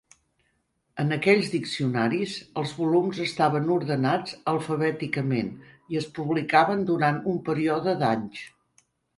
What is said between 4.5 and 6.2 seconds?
alfabèticament i es